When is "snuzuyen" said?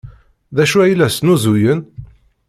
1.09-1.79